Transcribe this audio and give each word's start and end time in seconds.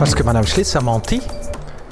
Parce 0.00 0.14
que 0.14 0.24
Madame 0.24 0.46
Schlitz 0.46 0.74
a 0.76 0.80
menti. 0.80 1.20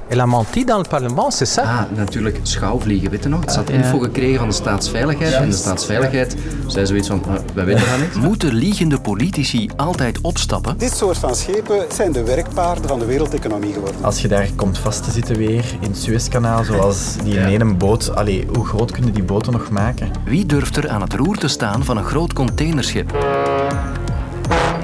Elle 0.09 0.21
a 0.21 0.27
menti 0.27 0.65
dans 0.65 0.79
le 0.79 0.85
parlement, 0.89 1.31
c'est 1.31 1.45
ça? 1.45 1.63
Ah, 1.67 1.87
natuurlijk 1.97 2.39
schouwvliegen, 2.43 3.11
weet 3.11 3.23
je 3.23 3.29
nog? 3.29 3.51
Ze 3.51 3.57
had 3.57 3.71
info 3.71 3.99
gekregen 3.99 4.39
van 4.39 4.49
de 4.49 4.55
staatsveiligheid 4.55 5.33
en 5.33 5.51
de 5.51 5.57
staatsveiligheid 5.57 6.37
zei 6.67 6.87
zoiets 6.87 7.09
van, 7.09 7.23
"Ah, 7.29 7.35
wij 7.55 7.65
weten 7.65 7.83
dat 7.91 7.99
niet. 8.01 8.25
Moeten 8.29 8.55
liegende 8.55 9.01
politici 9.01 9.71
altijd 9.77 10.21
opstappen? 10.21 10.79
Dit 10.79 10.97
soort 10.97 11.19
van 11.19 11.35
schepen 11.37 11.85
zijn 11.95 12.13
de 12.13 12.25
werkpaarden 12.25 12.89
van 12.89 12.99
de 12.99 13.05
wereldeconomie 13.05 13.73
geworden. 13.73 14.05
Als 14.05 14.23
je 14.23 14.29
daar 14.29 14.49
komt 14.57 14.79
vast 14.79 15.05
te 15.05 15.11
zitten 15.11 15.37
weer 15.37 15.65
in 15.81 15.89
het 15.89 15.99
Suezkanaal, 15.99 16.65
zoals 16.65 17.17
die 17.25 17.35
in 17.39 17.47
ene 17.47 17.75
boot. 17.75 18.15
Allee, 18.15 18.47
hoe 18.55 18.67
groot 18.67 18.91
kunnen 18.91 19.13
die 19.15 19.23
boten 19.23 19.53
nog 19.53 19.71
maken? 19.71 20.11
Wie 20.25 20.47
durft 20.47 20.77
er 20.77 20.89
aan 20.89 21.01
het 21.01 21.13
roer 21.13 21.37
te 21.37 21.49
staan 21.49 21.85
van 21.85 21.97
een 21.97 22.05
groot 22.05 22.33
containerschip? 22.33 23.13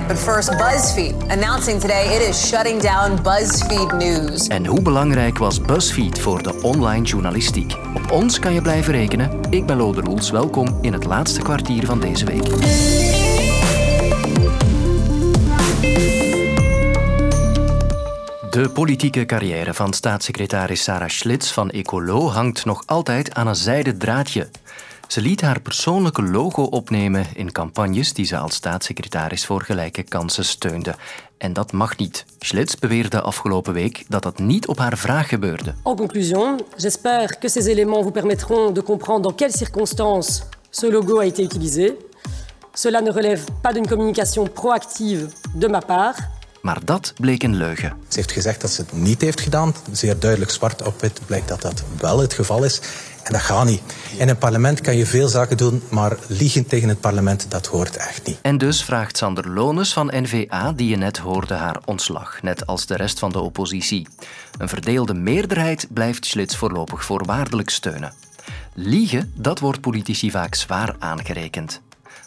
But 0.06 0.18
first, 0.18 0.50
BuzzFeed 0.50 1.14
announcing 1.30 1.80
today 1.80 2.16
it 2.16 2.28
is 2.28 2.48
shutting 2.48 2.80
down 2.80 3.22
BuzzFeed 3.22 3.92
News. 3.92 4.46
En 4.46 4.66
hoe 4.66 4.82
belangrijk 4.82 5.38
was 5.38 5.60
BuzzFeed 5.60 6.18
voor 6.18 6.42
de 6.42 6.62
online 6.62 7.04
journalistiek? 7.04 7.76
Op 7.94 8.10
ons 8.10 8.38
kan 8.38 8.54
je 8.54 8.62
blijven 8.62 8.92
rekenen. 8.92 9.40
Ik 9.50 9.66
ben 9.66 9.76
Lode 9.76 10.00
Roels. 10.00 10.30
Welkom 10.30 10.78
in 10.80 10.92
het 10.92 11.04
laatste 11.04 11.42
kwartier 11.42 11.86
van 11.86 12.00
deze 12.00 12.24
week. 12.24 12.44
De 18.50 18.70
politieke 18.72 19.26
carrière 19.26 19.74
van 19.74 19.92
staatssecretaris 19.92 20.82
Sarah 20.82 21.08
Schlitz 21.08 21.52
van 21.52 21.70
Ecolo 21.70 22.28
hangt 22.28 22.64
nog 22.64 22.82
altijd 22.86 23.34
aan 23.34 23.46
een 23.46 23.56
zijden 23.56 23.98
draadje. 23.98 24.48
Ze 25.08 25.20
liet 25.20 25.40
haar 25.40 25.60
persoonlijke 25.60 26.22
logo 26.22 26.62
opnemen 26.62 27.26
in 27.34 27.52
campagnes 27.52 28.12
die 28.12 28.24
ze 28.24 28.36
als 28.36 28.54
staatssecretaris 28.54 29.46
voor 29.46 29.62
gelijke 29.62 30.02
kansen 30.02 30.44
steunde. 30.44 30.94
En 31.38 31.52
dat 31.52 31.72
mag 31.72 31.96
niet. 31.96 32.24
Schlitz 32.38 32.74
beweerde 32.74 33.20
afgelopen 33.20 33.72
week 33.72 34.04
dat 34.08 34.22
dat 34.22 34.38
niet 34.38 34.66
op 34.66 34.78
haar 34.78 34.98
vraag 34.98 35.28
gebeurde. 35.28 35.74
En 35.84 35.96
conclusion, 35.96 36.60
j'espère 36.76 37.38
que 37.38 37.48
ces 37.48 37.66
éléments 37.66 38.02
vous 38.02 38.12
permettront 38.12 38.74
de 38.74 38.82
comprendre 38.82 39.22
dans 39.22 39.36
quelles 39.36 39.56
circonstances 39.56 40.42
ce 40.70 40.90
logo 40.90 41.18
a 41.18 41.24
été 41.24 41.42
utilisé. 41.42 41.94
Cela 42.72 43.00
ne 43.00 43.12
relève 43.12 43.44
pas 43.60 43.72
d'une 43.72 43.88
communication 43.88 44.48
proactive 44.52 45.28
de 45.54 45.68
ma 45.68 45.80
part. 45.80 46.18
Maar 46.62 46.84
dat 46.84 47.12
bleek 47.20 47.42
een 47.42 47.56
leugen. 47.56 47.92
Ze 48.08 48.18
heeft 48.18 48.32
gezegd 48.32 48.60
dat 48.60 48.70
ze 48.70 48.80
het 48.80 48.92
niet 48.92 49.20
heeft 49.20 49.40
gedaan. 49.40 49.74
Zeer 49.92 50.18
duidelijk 50.18 50.50
zwart 50.50 50.82
op 50.86 51.00
wit 51.00 51.20
blijkt 51.26 51.48
dat 51.48 51.62
dat 51.62 51.82
wel 52.00 52.18
het 52.18 52.32
geval 52.32 52.64
is. 52.64 52.80
En 53.24 53.32
dat 53.32 53.40
gaat 53.40 53.64
niet. 53.64 53.82
In 54.16 54.28
een 54.28 54.38
parlement 54.38 54.80
kan 54.80 54.96
je 54.96 55.06
veel 55.06 55.28
zaken 55.28 55.56
doen, 55.56 55.82
maar 55.88 56.16
liegen 56.26 56.66
tegen 56.66 56.88
het 56.88 57.00
parlement, 57.00 57.46
dat 57.48 57.66
hoort 57.66 57.96
echt 57.96 58.26
niet. 58.26 58.38
En 58.42 58.58
dus 58.58 58.84
vraagt 58.84 59.16
Sander 59.16 59.50
Lones 59.50 59.92
van 59.92 60.12
N-VA, 60.14 60.72
die 60.72 60.88
je 60.88 60.96
net 60.96 61.18
hoorde, 61.18 61.54
haar 61.54 61.80
ontslag, 61.84 62.42
net 62.42 62.66
als 62.66 62.86
de 62.86 62.96
rest 62.96 63.18
van 63.18 63.32
de 63.32 63.40
oppositie. 63.40 64.08
Een 64.58 64.68
verdeelde 64.68 65.14
meerderheid 65.14 65.86
blijft 65.90 66.26
Schlitz 66.26 66.56
voorlopig 66.56 67.04
voorwaardelijk 67.04 67.70
steunen. 67.70 68.12
Liegen, 68.74 69.32
dat 69.36 69.58
wordt 69.58 69.80
politici 69.80 70.30
vaak 70.30 70.54
zwaar 70.54 70.96
aangerekend. 70.98 71.80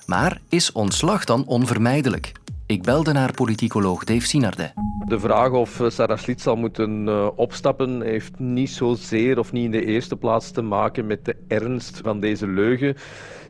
Maar 0.05 0.39
is 0.49 0.71
ontslag 0.71 1.25
dan 1.25 1.45
onvermijdelijk? 1.45 2.31
Ik 2.67 2.83
belde 2.83 3.11
naar 3.11 3.31
politicoloog 3.31 4.03
Dave 4.03 4.27
Sinarde. 4.27 4.71
De 5.05 5.19
vraag 5.19 5.51
of 5.51 5.79
eh, 5.79 5.89
Sarah 5.89 6.17
Schlitz 6.17 6.43
zal 6.43 6.55
moeten 6.55 7.07
eh, 7.07 7.27
opstappen 7.35 8.01
heeft 8.01 8.39
niet 8.39 8.69
zozeer 8.69 9.39
of 9.39 9.51
niet 9.51 9.65
in 9.65 9.71
de 9.71 9.85
eerste 9.85 10.15
plaats 10.15 10.51
te 10.51 10.61
maken 10.61 11.07
met 11.07 11.25
de 11.25 11.35
ernst 11.47 11.99
van 12.03 12.19
deze 12.19 12.47
leugen. 12.47 12.95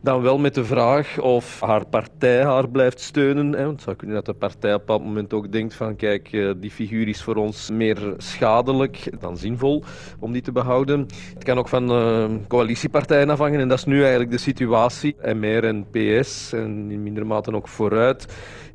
Dan 0.01 0.21
wel 0.21 0.37
met 0.37 0.55
de 0.55 0.65
vraag 0.65 1.19
of 1.19 1.61
haar 1.61 1.85
partij 1.85 2.43
haar 2.43 2.69
blijft 2.69 2.99
steunen. 2.99 3.51
Want 3.51 3.71
het 3.71 3.81
zou 3.81 3.95
kunnen 3.95 4.15
dat 4.15 4.25
de 4.25 4.33
partij 4.33 4.73
op 4.73 4.87
dat 4.87 5.03
moment 5.03 5.33
ook 5.33 5.51
denkt 5.51 5.73
van 5.73 5.95
kijk, 5.95 6.31
eh, 6.31 6.51
die 6.57 6.71
figuur 6.71 7.07
is 7.07 7.23
voor 7.23 7.35
ons 7.35 7.69
meer 7.71 8.13
schadelijk 8.17 9.11
dan 9.19 9.37
zinvol 9.37 9.83
om 10.19 10.31
die 10.31 10.41
te 10.41 10.51
behouden. 10.51 11.07
Het 11.33 11.43
kan 11.43 11.57
ook 11.57 11.67
van 11.67 11.91
uh, 11.91 12.25
coalitiepartijen 12.47 13.29
afhangen 13.29 13.59
en 13.59 13.67
dat 13.67 13.77
is 13.77 13.85
nu 13.85 13.99
eigenlijk 13.99 14.31
de 14.31 14.37
situatie. 14.37 15.15
MR 15.21 15.63
en 15.63 15.85
PS 15.91 16.53
en 16.53 16.91
in 16.91 17.03
mindere 17.03 17.25
mate 17.25 17.53
ook 17.53 17.67
vooruit 17.67 18.25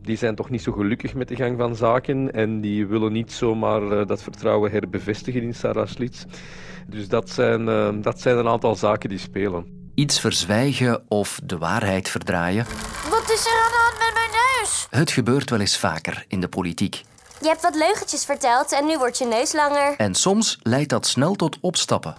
die 0.03 0.17
zijn 0.17 0.35
toch 0.35 0.51
niet 0.51 0.63
zo 0.63 0.73
gelukkig 0.73 1.15
met 1.15 1.29
de 1.29 1.37
gang 1.37 1.59
van 1.59 1.77
zaken 1.77 2.33
en 2.33 2.61
die 2.61 2.87
willen 2.87 3.13
niet 3.13 3.33
zomaar 3.33 3.83
uh, 3.83 4.07
dat 4.07 4.23
vertrouwen 4.23 4.71
herbevestigen 4.71 5.43
in 5.43 5.55
Sarah 5.55 5.87
Schlitz. 5.87 6.25
Dus 6.89 7.09
dat 7.09 7.31
zijn, 7.31 7.65
dat 8.03 8.21
zijn 8.21 8.39
een 8.39 8.49
aantal 8.49 8.75
zaken 8.75 9.09
die 9.09 9.19
spelen. 9.19 9.82
Iets 9.95 10.21
verzwijgen 10.21 11.03
of 11.09 11.41
de 11.45 11.59
waarheid 11.59 12.09
verdraaien. 12.09 12.67
Wat 13.11 13.31
is 13.31 13.47
er 13.47 13.53
aan 13.53 13.71
de 13.71 13.81
hand 13.83 13.99
met 13.99 14.15
mijn 14.15 14.31
neus? 14.31 14.87
Het 14.91 15.11
gebeurt 15.11 15.51
wel 15.51 15.61
eens 15.61 15.79
vaker 15.79 16.25
in 16.29 16.41
de 16.41 16.49
politiek. 16.49 17.03
Je 17.41 17.49
hebt 17.49 17.63
wat 17.63 17.75
leugentjes 17.75 18.25
verteld 18.25 18.73
en 18.73 18.87
nu 18.87 18.99
wordt 18.99 19.19
je 19.19 19.27
neus 19.27 19.53
langer. 19.53 19.95
En 19.97 20.15
soms 20.15 20.59
leidt 20.63 20.89
dat 20.89 21.07
snel 21.07 21.35
tot 21.35 21.57
opstappen. 21.61 22.15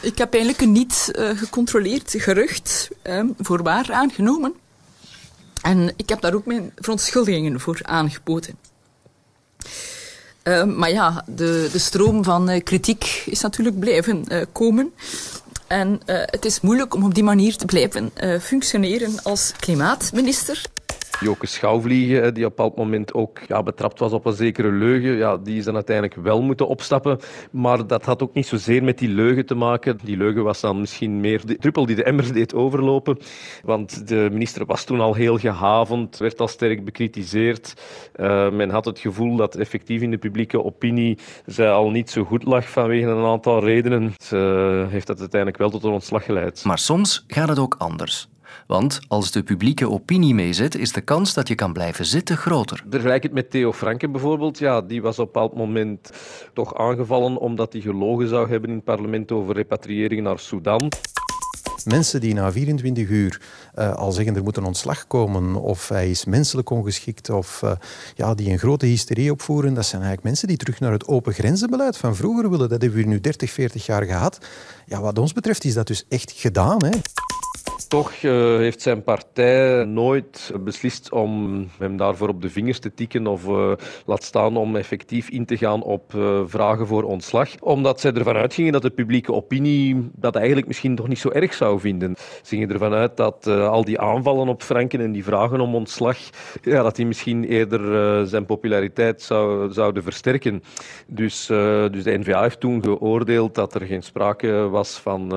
Ik 0.00 0.18
heb 0.18 0.32
eigenlijk 0.32 0.62
een 0.62 0.72
niet 0.72 1.10
uh, 1.12 1.38
gecontroleerd 1.38 2.14
gerucht 2.16 2.88
voor 3.38 3.62
waar 3.62 3.92
aangenomen. 3.92 4.54
En 5.62 5.92
ik 5.96 6.08
heb 6.08 6.20
daar 6.20 6.34
ook 6.34 6.46
mijn 6.46 6.72
verontschuldigingen 6.76 7.60
voor 7.60 7.78
aangeboden. 7.82 8.58
Uh, 10.44 10.64
maar 10.64 10.90
ja, 10.90 11.24
de, 11.26 11.68
de 11.72 11.78
stroom 11.78 12.24
van 12.24 12.50
uh, 12.50 12.62
kritiek 12.62 13.22
is 13.26 13.40
natuurlijk 13.40 13.78
blijven 13.78 14.24
uh, 14.28 14.42
komen. 14.52 14.92
En 15.68 16.00
het 16.06 16.44
is 16.44 16.60
moeilijk 16.60 16.94
om 16.94 17.04
op 17.04 17.14
die 17.14 17.24
manier 17.24 17.56
te 17.56 17.64
blijven 17.64 18.10
functioneren 18.40 19.22
als 19.22 19.52
klimaatminister. 19.60 20.62
Joke 21.20 21.46
Schouwvliegen, 21.46 22.34
die 22.34 22.44
op 22.44 22.50
een 22.50 22.56
bepaald 22.56 22.76
moment 22.76 23.14
ook 23.14 23.40
ja, 23.46 23.62
betrapt 23.62 23.98
was 23.98 24.12
op 24.12 24.26
een 24.26 24.32
zekere 24.32 24.70
leugen, 24.70 25.16
ja, 25.16 25.36
die 25.36 25.58
is 25.58 25.64
dan 25.64 25.74
uiteindelijk 25.74 26.16
wel 26.16 26.42
moeten 26.42 26.68
opstappen. 26.68 27.18
Maar 27.50 27.86
dat 27.86 28.04
had 28.04 28.22
ook 28.22 28.34
niet 28.34 28.46
zozeer 28.46 28.84
met 28.84 28.98
die 28.98 29.08
leugen 29.08 29.46
te 29.46 29.54
maken. 29.54 29.98
Die 30.04 30.16
leugen 30.16 30.44
was 30.44 30.60
dan 30.60 30.80
misschien 30.80 31.20
meer 31.20 31.46
de 31.46 31.56
druppel 31.56 31.86
die 31.86 31.96
de 31.96 32.02
emmer 32.04 32.32
deed 32.38 32.54
overlopen. 32.54 33.18
Want 33.64 34.08
de 34.08 34.28
minister 34.32 34.66
was 34.66 34.84
toen 34.84 35.00
al 35.00 35.14
heel 35.14 35.38
gehavend, 35.38 36.16
werd 36.16 36.40
al 36.40 36.48
sterk 36.48 36.84
bekritiseerd. 36.84 37.74
Uh, 38.16 38.50
men 38.50 38.70
had 38.70 38.84
het 38.84 38.98
gevoel 38.98 39.36
dat 39.36 39.54
effectief 39.54 40.00
in 40.02 40.10
de 40.10 40.18
publieke 40.18 40.64
opinie 40.64 41.18
zij 41.46 41.70
al 41.70 41.90
niet 41.90 42.10
zo 42.10 42.24
goed 42.24 42.44
lag 42.44 42.68
vanwege 42.70 43.06
een 43.06 43.24
aantal 43.24 43.64
redenen. 43.64 44.12
Ze 44.18 44.86
heeft 44.88 45.06
dat 45.06 45.18
uiteindelijk 45.20 45.60
wel 45.60 45.70
tot 45.70 45.84
een 45.84 45.90
ontslag 45.90 46.24
geleid. 46.24 46.64
Maar 46.64 46.78
soms 46.78 47.24
gaat 47.26 47.48
het 47.48 47.58
ook 47.58 47.74
anders. 47.78 48.28
Want 48.66 49.00
als 49.08 49.30
de 49.30 49.42
publieke 49.42 49.90
opinie 49.90 50.34
meezit, 50.34 50.74
is 50.74 50.92
de 50.92 51.00
kans 51.00 51.34
dat 51.34 51.48
je 51.48 51.54
kan 51.54 51.72
blijven 51.72 52.06
zitten 52.06 52.36
groter. 52.36 52.84
Vergelijk 52.90 53.22
het 53.22 53.32
met 53.32 53.50
Theo 53.50 53.72
Franke 53.72 54.08
bijvoorbeeld. 54.08 54.58
Ja, 54.58 54.80
die 54.80 55.02
was 55.02 55.18
op 55.18 55.26
een 55.26 55.32
bepaald 55.32 55.54
moment 55.54 56.10
toch 56.52 56.74
aangevallen 56.74 57.36
omdat 57.36 57.72
hij 57.72 57.82
gelogen 57.82 58.28
zou 58.28 58.48
hebben 58.48 58.70
in 58.70 58.76
het 58.76 58.84
parlement 58.84 59.32
over 59.32 59.54
repatriëring 59.54 60.22
naar 60.22 60.38
Sudan. 60.38 60.88
Mensen 61.84 62.20
die 62.20 62.34
na 62.34 62.52
24 62.52 63.08
uur 63.08 63.40
uh, 63.78 63.94
al 63.94 64.12
zeggen 64.12 64.36
er 64.36 64.42
moet 64.42 64.56
een 64.56 64.64
ontslag 64.64 65.06
komen 65.06 65.54
of 65.54 65.88
hij 65.88 66.10
is 66.10 66.24
menselijk 66.24 66.70
ongeschikt 66.70 67.30
of 67.30 67.62
uh, 67.64 67.72
ja, 68.14 68.34
die 68.34 68.50
een 68.50 68.58
grote 68.58 68.86
hysterie 68.86 69.32
opvoeren, 69.32 69.74
dat 69.74 69.84
zijn 69.84 70.02
eigenlijk 70.02 70.30
mensen 70.30 70.48
die 70.48 70.56
terug 70.56 70.80
naar 70.80 70.92
het 70.92 71.06
open 71.06 71.32
grenzenbeleid 71.32 71.96
van 71.96 72.16
vroeger 72.16 72.50
willen. 72.50 72.68
Dat 72.68 72.82
hebben 72.82 72.98
we 72.98 73.06
nu 73.06 73.20
30, 73.20 73.50
40 73.50 73.86
jaar 73.86 74.02
gehad. 74.02 74.38
Ja, 74.86 75.00
wat 75.00 75.18
ons 75.18 75.32
betreft 75.32 75.64
is 75.64 75.74
dat 75.74 75.86
dus 75.86 76.04
echt 76.08 76.32
gedaan. 76.32 76.84
Hè. 76.84 76.90
Toch 77.86 78.22
uh, 78.22 78.32
heeft 78.56 78.82
zijn 78.82 79.02
partij 79.02 79.84
nooit 79.84 80.52
beslist 80.60 81.12
om 81.12 81.64
hem 81.78 81.96
daarvoor 81.96 82.28
op 82.28 82.42
de 82.42 82.50
vingers 82.50 82.78
te 82.78 82.94
tikken 82.94 83.26
of 83.26 83.46
uh, 83.46 83.72
laat 84.06 84.22
staan 84.22 84.56
om 84.56 84.76
effectief 84.76 85.28
in 85.28 85.46
te 85.46 85.56
gaan 85.56 85.82
op 85.82 86.12
uh, 86.14 86.40
vragen 86.46 86.86
voor 86.86 87.02
ontslag. 87.02 87.48
Omdat 87.60 88.00
zij 88.00 88.12
ervan 88.12 88.36
uitgingen 88.36 88.72
dat 88.72 88.82
de 88.82 88.90
publieke 88.90 89.32
opinie 89.32 90.10
dat 90.12 90.36
eigenlijk 90.36 90.66
misschien 90.66 90.94
toch 90.94 91.08
niet 91.08 91.18
zo 91.18 91.30
erg 91.30 91.54
zou 91.54 91.80
vinden. 91.80 92.14
Ze 92.16 92.54
gingen 92.54 92.72
ervan 92.72 92.92
uit 92.92 93.16
dat 93.16 93.46
al 93.46 93.84
die 93.84 94.00
aanvallen 94.00 94.48
op 94.48 94.62
Franken 94.62 95.00
en 95.00 95.12
die 95.12 95.24
vragen 95.24 95.60
om 95.60 95.74
ontslag, 95.74 96.18
ja, 96.62 96.82
dat 96.82 96.96
die 96.96 97.06
misschien 97.06 97.44
eerder 97.44 98.26
zijn 98.26 98.46
populariteit 98.46 99.22
zou, 99.22 99.72
zouden 99.72 100.02
versterken. 100.02 100.62
Dus, 101.06 101.46
dus 101.90 102.04
de 102.04 102.18
N-VA 102.18 102.42
heeft 102.42 102.60
toen 102.60 102.82
geoordeeld 102.82 103.54
dat 103.54 103.74
er 103.74 103.80
geen 103.80 104.02
sprake 104.02 104.68
was 104.68 104.98
van, 104.98 105.32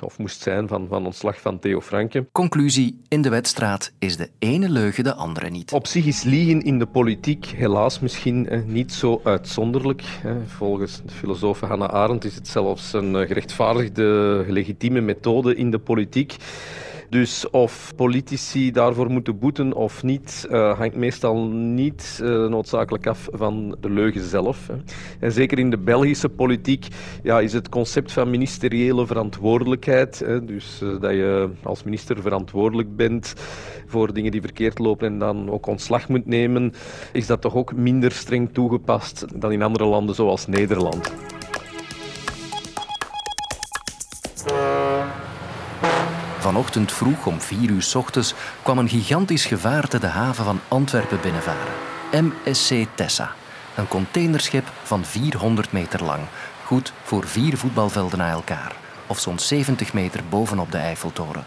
of 0.00 0.18
moest 0.18 0.42
zijn 0.42 0.68
van, 0.68 0.86
van 0.88 1.06
ontslag 1.06 1.40
van 1.40 1.58
Theo 1.68 1.80
Franke. 1.80 2.26
Conclusie: 2.32 3.00
in 3.08 3.22
de 3.22 3.28
wedstraat 3.28 3.92
is 3.98 4.16
de 4.16 4.30
ene 4.38 4.68
leugen 4.68 5.04
de 5.04 5.14
andere 5.14 5.50
niet. 5.50 5.72
Op 5.72 5.86
zich 5.86 6.06
is 6.06 6.22
liegen 6.22 6.62
in 6.62 6.78
de 6.78 6.86
politiek 6.86 7.46
helaas 7.46 8.00
misschien 8.00 8.48
eh, 8.48 8.60
niet 8.66 8.92
zo 8.92 9.20
uitzonderlijk. 9.24 10.02
Volgens 10.46 11.02
de 11.06 11.12
filosoof 11.12 11.60
Hannah 11.60 11.88
Arendt 11.88 12.24
is 12.24 12.34
het 12.34 12.48
zelfs 12.48 12.92
een 12.92 13.26
gerechtvaardigde, 13.26 14.44
legitieme 14.48 15.00
methode 15.00 15.54
in 15.54 15.70
de 15.70 15.78
politiek. 15.78 16.36
Dus 17.08 17.50
of 17.50 17.92
politici 17.96 18.70
daarvoor 18.70 19.10
moeten 19.10 19.38
boeten 19.38 19.72
of 19.72 20.02
niet, 20.02 20.46
uh, 20.50 20.78
hangt 20.78 20.96
meestal 20.96 21.46
niet 21.48 22.20
uh, 22.22 22.28
noodzakelijk 22.28 23.06
af 23.06 23.28
van 23.32 23.76
de 23.80 23.90
leugen 23.90 24.20
zelf. 24.20 24.66
Hè. 24.66 24.74
En 25.20 25.32
zeker 25.32 25.58
in 25.58 25.70
de 25.70 25.78
Belgische 25.78 26.28
politiek 26.28 26.86
ja, 27.22 27.40
is 27.40 27.52
het 27.52 27.68
concept 27.68 28.12
van 28.12 28.30
ministeriële 28.30 29.06
verantwoordelijkheid, 29.06 30.18
hè, 30.18 30.44
dus 30.44 30.80
uh, 30.82 31.00
dat 31.00 31.10
je 31.10 31.48
als 31.62 31.82
minister 31.82 32.20
verantwoordelijk 32.22 32.96
bent 32.96 33.34
voor 33.86 34.12
dingen 34.12 34.30
die 34.30 34.40
verkeerd 34.40 34.78
lopen 34.78 35.06
en 35.06 35.18
dan 35.18 35.50
ook 35.50 35.66
ontslag 35.66 36.08
moet 36.08 36.26
nemen, 36.26 36.72
is 37.12 37.26
dat 37.26 37.40
toch 37.40 37.54
ook 37.54 37.74
minder 37.74 38.12
streng 38.12 38.52
toegepast 38.52 39.40
dan 39.40 39.52
in 39.52 39.62
andere 39.62 39.84
landen 39.84 40.14
zoals 40.14 40.46
Nederland. 40.46 41.12
Vanochtend 46.48 46.92
vroeg 46.92 47.26
om 47.26 47.40
4 47.40 47.70
uur 47.70 47.82
s 47.82 47.94
ochtends 47.94 48.34
kwam 48.62 48.78
een 48.78 48.88
gigantisch 48.88 49.46
gevaarte 49.46 49.98
de 49.98 50.06
haven 50.06 50.44
van 50.44 50.60
Antwerpen 50.68 51.20
binnenvaren. 51.20 51.72
MSC 52.12 52.86
Tessa. 52.94 53.32
Een 53.76 53.88
containerschip 53.88 54.70
van 54.82 55.04
400 55.04 55.72
meter 55.72 56.04
lang. 56.04 56.20
Goed 56.64 56.92
voor 57.02 57.26
vier 57.26 57.56
voetbalvelden 57.56 58.18
na 58.18 58.30
elkaar. 58.30 58.72
Of 59.06 59.18
zo'n 59.18 59.38
70 59.38 59.92
meter 59.92 60.22
bovenop 60.28 60.72
de 60.72 60.78
Eiffeltoren. 60.78 61.44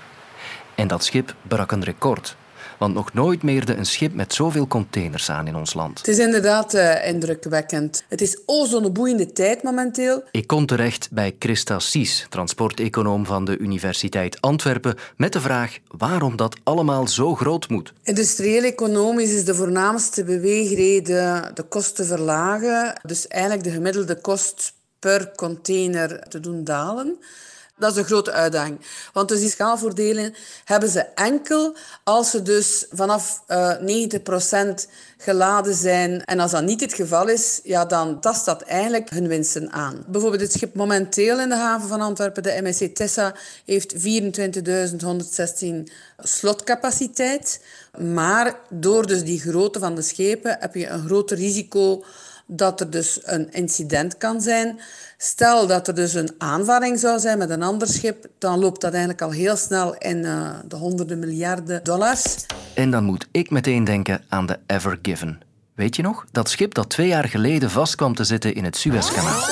En 0.76 0.88
dat 0.88 1.04
schip 1.04 1.36
brak 1.42 1.72
een 1.72 1.84
record. 1.84 2.36
Want 2.82 2.94
nog 2.94 3.14
nooit 3.14 3.44
meerde 3.44 3.76
een 3.76 3.86
schip 3.86 4.14
met 4.14 4.34
zoveel 4.34 4.68
containers 4.68 5.30
aan 5.30 5.48
in 5.48 5.56
ons 5.56 5.74
land. 5.74 5.98
Het 5.98 6.08
is 6.08 6.18
inderdaad 6.18 6.76
uh, 6.76 7.08
indrukwekkend. 7.08 8.04
Het 8.10 8.22
is 8.22 8.40
o 8.46 8.66
zo'n 8.66 8.94
boeiende 8.94 9.32
tijd 9.32 9.64
momenteel. 9.64 10.24
Ik 10.32 10.48
kom 10.48 10.66
terecht 10.66 11.08
bij 11.12 11.36
Christa 11.40 11.80
Sies, 11.80 12.26
transporteconoom 12.30 13.26
van 13.26 13.46
de 13.46 13.58
Universiteit 13.58 14.42
Antwerpen, 14.42 14.96
met 15.18 15.34
de 15.34 15.42
vraag 15.42 15.78
waarom 15.98 16.36
dat 16.36 16.56
allemaal 16.64 17.08
zo 17.08 17.36
groot 17.36 17.70
moet. 17.70 17.94
Industrieel-economisch 18.04 19.34
is 19.34 19.46
de 19.46 19.56
voornaamste 19.56 20.24
beweegreden 20.24 21.52
de 21.54 21.64
kosten 21.64 22.06
verlagen. 22.06 23.00
Dus 23.02 23.28
eigenlijk 23.28 23.64
de 23.64 23.72
gemiddelde 23.72 24.22
kost 24.22 24.74
per 25.00 25.32
container 25.36 26.28
te 26.30 26.40
doen 26.40 26.64
dalen. 26.64 27.18
Dat 27.82 27.92
is 27.92 27.98
een 27.98 28.06
grote 28.06 28.32
uitdaging. 28.32 28.80
Want 29.14 29.30
dus 29.30 29.40
die 29.40 29.50
schaalvoordelen 29.50 30.34
hebben 30.66 30.90
ze 30.90 31.00
enkel 31.00 31.76
als 32.04 32.30
ze 32.30 32.42
dus 32.42 32.86
vanaf 32.92 33.44
uh, 33.48 33.74
90% 33.76 34.90
geladen 35.18 35.76
zijn. 35.76 36.26
En 36.26 36.40
als 36.40 36.52
dat 36.52 36.64
niet 36.64 36.82
het 36.82 36.94
geval 36.94 37.28
is, 37.28 37.60
ja, 37.64 37.86
dan 37.86 38.20
tast 38.20 38.46
dat 38.46 38.62
eigenlijk 38.62 39.10
hun 39.10 39.28
winsten 39.28 39.72
aan. 39.72 40.04
Bijvoorbeeld 40.08 40.42
het 40.42 40.54
schip 40.54 40.76
momenteel 40.76 41.40
in 41.40 41.50
de 41.50 41.56
haven 41.56 41.88
van 41.88 42.02
Antwerpen, 42.02 42.44
de 42.44 42.60
MSC 42.62 42.96
Tessa, 42.96 43.36
heeft 43.66 43.94
24.116 43.94 44.00
slotcapaciteit. 46.18 47.62
Maar 47.98 48.56
door 48.70 49.08
dus 49.08 49.24
die 49.24 49.40
grootte 49.40 49.80
van 49.80 49.96
de 49.96 50.02
schepen 50.02 50.58
heb 50.60 50.76
je 50.76 50.88
een 50.88 51.06
groter 51.06 51.38
risico 51.38 52.04
dat 52.54 52.80
er 52.80 52.90
dus 52.90 53.20
een 53.24 53.52
incident 53.52 54.18
kan 54.18 54.42
zijn. 54.42 54.80
Stel 55.18 55.68
dat 55.68 55.88
er 55.88 55.96
dus 55.96 56.14
een 56.14 56.36
aanvaring 56.38 57.00
zou 57.00 57.20
zijn 57.20 57.38
met 57.38 57.50
een 57.50 57.64
ander 57.64 57.88
schip, 57.88 58.28
dan 58.38 58.60
loopt 58.60 58.82
dat 58.82 58.92
eigenlijk 58.92 59.22
al 59.22 59.32
heel 59.32 59.56
snel 59.56 59.96
in 59.98 60.18
uh, 60.18 60.50
de 60.66 60.76
honderden 60.76 61.20
miljarden 61.20 61.84
dollars. 61.84 62.46
En 62.74 62.92
dan 62.92 63.04
moet 63.04 63.28
ik 63.32 63.50
meteen 63.50 63.84
denken 63.84 64.24
aan 64.30 64.46
de 64.46 64.60
Ever 64.68 65.00
Given. 65.02 65.42
Weet 65.76 65.96
je 65.96 66.02
nog? 66.02 66.26
Dat 66.32 66.50
schip 66.50 66.74
dat 66.74 66.90
twee 66.90 67.08
jaar 67.08 67.28
geleden 67.28 67.70
vast 67.70 67.96
kwam 67.96 68.16
te 68.16 68.24
zitten 68.24 68.56
in 68.56 68.64
het 68.64 68.78
Suezkanaal. 68.78 69.44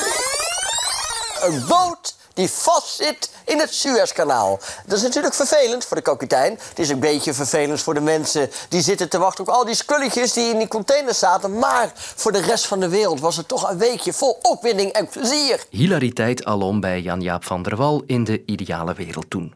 Een 1.41 1.61
boot 1.67 2.17
die 2.39 2.49
vastzit 2.49 3.29
in 3.45 3.59
het 3.59 3.73
Suezkanaal. 3.73 4.59
Dat 4.85 4.97
is 4.97 5.03
natuurlijk 5.03 5.33
vervelend 5.33 5.85
voor 5.85 5.97
de 5.97 6.03
kapitein. 6.03 6.59
Het 6.69 6.79
is 6.79 6.89
een 6.89 6.99
beetje 6.99 7.33
vervelend 7.33 7.81
voor 7.81 7.93
de 7.93 8.01
mensen 8.01 8.51
die 8.69 8.81
zitten 8.81 9.09
te 9.09 9.17
wachten 9.17 9.47
op 9.47 9.53
al 9.53 9.65
die 9.65 9.75
spulletjes 9.75 10.33
die 10.33 10.51
in 10.51 10.57
die 10.57 10.67
containers 10.67 11.19
zaten. 11.19 11.57
Maar 11.59 11.91
voor 11.95 12.31
de 12.31 12.41
rest 12.41 12.67
van 12.67 12.79
de 12.79 12.89
wereld 12.89 13.19
was 13.19 13.37
het 13.37 13.47
toch 13.47 13.69
een 13.69 13.77
weekje 13.77 14.13
vol 14.13 14.39
opwinding 14.41 14.91
en 14.91 15.07
plezier. 15.07 15.65
Hilariteit 15.69 16.45
alom 16.45 16.79
bij 16.79 17.01
Jan-Jaap 17.01 17.45
van 17.45 17.63
der 17.63 17.75
Wal 17.75 18.03
in 18.05 18.23
de 18.23 18.43
ideale 18.45 18.93
wereld 18.93 19.29
toen. 19.29 19.53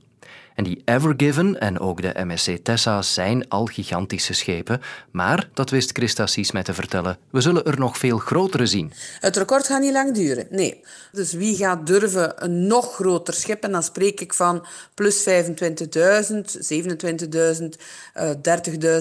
En 0.56 0.64
die 0.64 0.82
Evergiven 0.86 1.60
en 1.60 1.80
ook 1.80 2.02
de 2.02 2.14
MSC 2.26 2.58
Tessa 2.64 3.02
zijn 3.02 3.50
al 3.50 3.66
gigantische 3.66 4.34
schepen. 4.34 4.82
Maar, 5.12 5.50
dat 5.54 5.70
wist 5.70 5.92
Christa 5.92 6.28
Sies 6.28 6.52
mij 6.52 6.64
te 6.64 6.74
vertellen, 6.74 7.18
we 7.30 7.42
zullen 7.42 7.66
er 7.66 7.80
nog 7.80 7.98
veel 7.98 8.18
grotere 8.18 8.66
zien. 8.66 8.94
Het 9.20 9.38
record 9.38 9.68
gaat 9.68 9.82
niet 9.82 9.92
lang 9.92 10.14
duren, 10.14 10.48
nee. 10.50 10.84
Dus 11.12 11.34
wie 11.34 11.56
gaat 11.56 11.88
durven 11.88 12.44
een 12.44 12.68
nog 12.68 12.94
groter 12.94 13.34
schip, 13.34 13.64
en 13.64 13.72
dan 13.72 13.84
spreek 13.84 14.22
ik 14.22 14.34
van 14.34 14.66
plus 14.94 15.24
25.000, 15.24 15.34
27.000, 17.62 17.78
uh, 18.18 18.30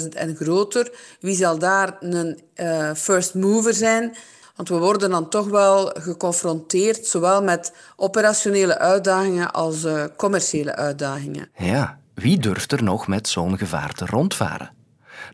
30.000 0.02 0.08
en 0.08 0.37
groter. 0.37 0.90
Wie 1.20 1.37
zal 1.37 1.58
daar 1.58 1.96
een 2.00 2.40
uh, 2.56 2.94
first 2.94 3.34
mover 3.34 3.75
zijn? 3.75 4.16
Want 4.62 4.75
we 4.75 4.81
worden 4.81 5.11
dan 5.11 5.29
toch 5.29 5.49
wel 5.49 5.87
geconfronteerd, 5.99 7.06
zowel 7.06 7.43
met 7.43 7.73
operationele 7.97 8.79
uitdagingen 8.79 9.53
als 9.53 9.85
uh, 9.85 10.05
commerciële 10.17 10.76
uitdagingen. 10.76 11.50
Ja, 11.56 11.99
wie 12.14 12.38
durft 12.38 12.73
er 12.73 12.82
nog 12.82 13.06
met 13.06 13.29
zo'n 13.29 13.59
gevaar 13.59 13.93
te 13.93 14.06
rondvaren? 14.06 14.70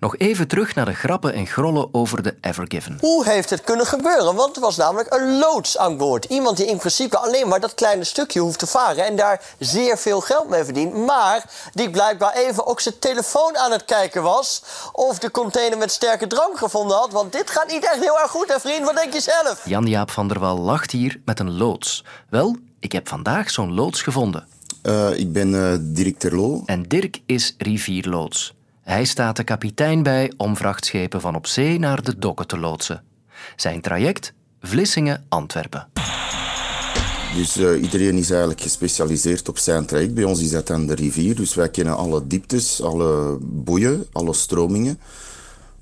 Nog 0.01 0.17
even 0.17 0.49
terug 0.49 0.75
naar 0.75 0.85
de 0.85 0.95
grappen 0.95 1.33
en 1.33 1.47
grollen 1.47 1.89
over 1.93 2.23
de 2.23 2.37
Evergiven. 2.41 2.99
Hoe 3.01 3.25
heeft 3.25 3.51
het 3.51 3.61
kunnen 3.61 3.87
gebeuren? 3.87 4.35
Want 4.35 4.57
er 4.57 4.63
was 4.63 4.77
namelijk 4.77 5.15
een 5.15 5.39
loods 5.39 5.79
aan 5.79 5.97
boord. 5.97 6.25
Iemand 6.25 6.57
die 6.57 6.67
in 6.67 6.79
principe 6.79 7.19
alleen 7.19 7.49
maar 7.49 7.61
dat 7.61 7.75
kleine 7.75 8.05
stukje 8.05 8.41
hoeft 8.41 8.59
te 8.59 8.67
varen... 8.67 9.05
en 9.05 9.17
daar 9.17 9.43
zeer 9.59 9.99
veel 9.99 10.21
geld 10.21 10.49
mee 10.49 10.65
verdient. 10.65 10.95
Maar 10.95 11.45
die 11.73 11.91
blijkbaar 11.91 12.35
even 12.35 12.67
ook 12.67 12.81
zijn 12.81 12.99
telefoon 12.99 13.57
aan 13.57 13.73
het 13.73 13.85
kijken 13.85 14.23
was... 14.23 14.63
of 14.93 15.19
de 15.19 15.31
container 15.31 15.79
met 15.79 15.93
sterke 15.93 16.27
drank 16.27 16.59
gevonden 16.59 16.97
had. 16.97 17.13
Want 17.13 17.33
dit 17.33 17.51
gaat 17.51 17.71
niet 17.71 17.85
echt 17.85 18.01
heel 18.01 18.19
erg 18.21 18.31
goed, 18.31 18.49
hè 18.49 18.61
vriend? 18.61 18.85
Wat 18.85 18.97
denk 18.97 19.13
je 19.13 19.21
zelf? 19.21 19.63
Jan-Jaap 19.65 20.11
van 20.11 20.29
der 20.29 20.39
Wal 20.39 20.59
lacht 20.59 20.91
hier 20.91 21.21
met 21.25 21.41
een 21.41 21.57
loods. 21.57 22.05
Wel, 22.29 22.57
ik 22.81 22.93
heb 22.93 23.09
vandaag 23.09 23.51
zo'n 23.51 23.75
loods 23.75 24.03
gevonden. 24.03 24.47
Uh, 24.83 25.19
ik 25.19 25.33
ben 25.33 25.53
uh, 25.53 25.77
Dirk 25.81 26.19
Terlo. 26.19 26.63
En 26.67 26.83
Dirk 26.83 27.21
is 27.27 27.55
rivierloods. 27.59 28.55
Hij 28.89 29.05
staat 29.05 29.37
de 29.37 29.45
kapitein 29.45 30.03
bij 30.03 30.33
om 30.37 30.57
vrachtschepen 30.57 31.21
van 31.21 31.35
op 31.35 31.47
zee 31.47 31.79
naar 31.79 32.03
de 32.03 32.19
dokken 32.19 32.47
te 32.47 32.59
loodsen. 32.59 33.03
Zijn 33.57 33.81
traject? 33.81 34.33
Vlissingen-Antwerpen. 34.61 35.89
Dus 37.35 37.57
uh, 37.57 37.83
iedereen 37.83 38.17
is 38.17 38.31
eigenlijk 38.31 38.61
gespecialiseerd 38.61 39.49
op 39.49 39.59
zijn 39.59 39.87
traject. 39.87 40.15
Bij 40.15 40.25
ons 40.25 40.41
is 40.41 40.51
dat 40.51 40.71
aan 40.71 40.87
de 40.87 40.95
rivier, 40.95 41.35
dus 41.35 41.55
wij 41.55 41.69
kennen 41.69 41.97
alle 41.97 42.27
dieptes, 42.27 42.83
alle 42.83 43.39
boeien, 43.41 44.07
alle 44.13 44.35
stromingen. 44.35 44.99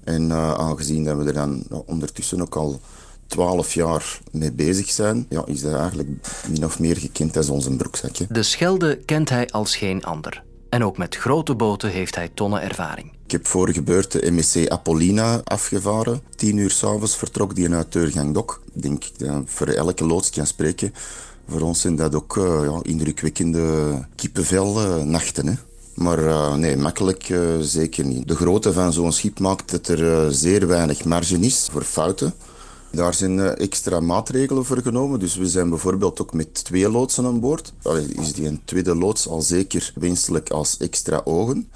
En 0.05 0.23
uh, 0.23 0.55
aangezien 0.55 1.05
dat 1.05 1.17
we 1.17 1.25
er 1.25 1.33
dan 1.33 1.65
ondertussen 1.87 2.41
ook 2.41 2.57
al 2.57 2.81
twaalf 3.27 3.75
jaar 3.75 4.19
mee 4.31 4.53
bezig 4.53 4.91
zijn, 4.91 5.27
ja, 5.29 5.45
is 5.47 5.61
dat 5.61 5.75
eigenlijk 5.75 6.09
min 6.49 6.65
of 6.65 6.79
meer 6.79 6.97
gekend 6.97 7.37
als 7.37 7.49
onze 7.49 7.77
broekzakje. 7.77 8.27
De 8.29 8.43
Schelde 8.43 8.97
kent 8.97 9.29
hij 9.29 9.51
als 9.51 9.77
geen 9.77 10.05
ander. 10.05 10.45
En 10.77 10.85
ook 10.85 10.99
met 10.99 11.17
grote 11.17 11.55
boten 11.55 11.91
heeft 11.91 12.15
hij 12.15 12.31
tonnen 12.35 12.63
ervaring. 12.63 13.13
Ik 13.25 13.31
heb 13.31 13.47
vorige 13.47 13.83
beurt 13.83 14.13
de 14.13 14.31
MSC 14.31 14.69
Apollina 14.69 15.41
afgevaren. 15.45 16.23
Tien 16.35 16.57
uur 16.57 16.71
s'avonds 16.71 17.17
vertrok 17.17 17.55
die 17.55 17.71
uit 17.71 17.93
Deurgang-Dok. 17.93 18.63
Ik 18.75 18.83
denk 18.83 19.05
dat 19.17 19.43
voor 19.47 19.67
elke 19.67 20.07
loods 20.07 20.31
kan 20.31 20.47
spreken. 20.47 20.95
Voor 21.49 21.61
ons 21.61 21.81
zijn 21.81 21.97
dat 21.97 22.15
ook 22.15 22.37
uh, 22.37 22.61
ja, 22.65 22.81
indrukwekkende 22.83 24.05
kippenvel-nachten. 24.15 25.47
Uh, 25.47 25.55
maar 25.95 26.19
uh, 26.19 26.55
nee, 26.55 26.77
makkelijk 26.77 27.35
zeker 27.61 28.05
niet. 28.05 28.29
De 28.29 28.37
grootte 28.37 28.73
van 28.73 28.93
zo'n 28.93 29.13
schip 29.13 29.39
maakt 29.39 29.71
dat 29.71 29.89
er 29.89 30.33
zeer 30.33 30.67
weinig 30.67 31.05
marge 31.05 31.39
is 31.39 31.69
voor 31.73 31.83
fouten. 31.83 32.35
Daar 32.97 33.15
zijn 33.15 33.41
extra 33.41 34.01
maatregelen 34.01 34.65
voor 34.65 34.83
genomen. 34.83 35.21
Dus 35.21 35.37
we 35.37 35.47
zijn 35.47 35.69
bijvoorbeeld 35.69 36.21
ook 36.21 36.33
met 36.33 36.65
twee 36.65 36.91
loodsen 36.91 37.25
aan 37.25 37.41
boord. 37.41 37.73
Allee, 37.83 38.07
is 38.07 38.33
die 38.33 38.47
een 38.47 38.61
tweede 38.65 38.95
loods 38.95 39.29
al 39.29 39.43
zeker 39.43 39.93
wenselijk 39.95 40.51
als 40.51 40.77
extra 40.77 41.21
ogen. 41.25 41.69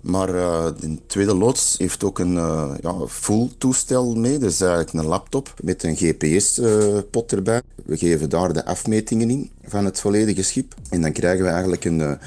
Maar 0.00 0.34
uh, 0.34 0.66
de 0.80 0.98
tweede 1.06 1.34
loods 1.34 1.74
heeft 1.78 2.04
ook 2.04 2.18
een 2.18 2.34
uh, 2.34 2.70
ja, 2.80 2.94
full 3.08 3.50
toestel 3.58 4.14
mee. 4.14 4.38
Dat 4.38 4.50
is 4.50 4.60
eigenlijk 4.60 4.92
een 4.92 5.06
laptop 5.06 5.54
met 5.62 5.82
een 5.82 5.96
GPS-pot 5.96 7.32
erbij. 7.32 7.62
We 7.84 7.96
geven 7.96 8.28
daar 8.28 8.52
de 8.52 8.64
afmetingen 8.64 9.30
in 9.30 9.50
van 9.64 9.84
het 9.84 10.00
volledige 10.00 10.42
schip. 10.42 10.74
En 10.88 11.00
dan 11.02 11.12
krijgen 11.12 11.44
we 11.44 11.50
eigenlijk 11.50 11.84
een 11.84 12.18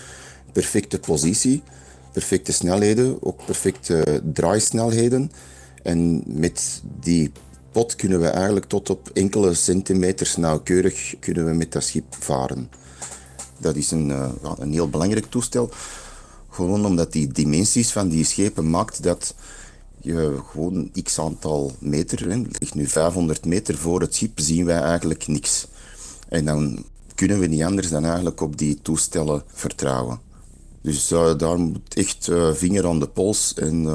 perfecte 0.51 0.99
positie, 0.99 1.63
perfecte 2.11 2.51
snelheden, 2.51 3.17
ook 3.19 3.45
perfecte 3.45 4.21
draaisnelheden. 4.33 5.31
En 5.83 6.23
met 6.25 6.81
die 6.99 7.31
kunnen 7.85 8.19
we 8.19 8.27
eigenlijk 8.27 8.65
tot 8.65 8.89
op 8.89 9.09
enkele 9.13 9.53
centimeters 9.53 10.35
nauwkeurig 10.35 11.15
kunnen 11.19 11.45
we 11.45 11.53
met 11.53 11.71
dat 11.71 11.83
schip 11.83 12.15
varen. 12.19 12.69
Dat 13.57 13.75
is 13.75 13.91
een, 13.91 14.13
een 14.57 14.71
heel 14.71 14.89
belangrijk 14.89 15.25
toestel. 15.25 15.69
Gewoon 16.49 16.85
omdat 16.85 17.11
die 17.11 17.27
dimensies 17.27 17.91
van 17.91 18.09
die 18.09 18.25
schepen 18.25 18.69
maakt 18.69 19.03
dat 19.03 19.35
je 20.01 20.39
gewoon 20.51 20.91
x 21.03 21.19
aantal 21.19 21.71
meter, 21.79 22.27
ligt 22.59 22.75
nu 22.75 22.87
500 22.87 23.45
meter 23.45 23.77
voor 23.77 24.01
het 24.01 24.15
schip, 24.15 24.39
zien 24.39 24.65
wij 24.65 24.79
eigenlijk 24.79 25.27
niks. 25.27 25.67
En 26.29 26.45
dan 26.45 26.85
kunnen 27.15 27.39
we 27.39 27.47
niet 27.47 27.63
anders 27.63 27.89
dan 27.89 28.05
eigenlijk 28.05 28.41
op 28.41 28.57
die 28.57 28.81
toestellen 28.81 29.43
vertrouwen. 29.47 30.19
Dus 30.81 31.07
daar 31.37 31.59
moet 31.59 31.93
echt 31.93 32.29
vinger 32.53 32.87
aan 32.87 32.99
de 32.99 33.07
pols 33.07 33.53
en 33.53 33.85